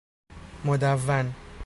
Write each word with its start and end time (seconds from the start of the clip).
مدون 0.65 1.33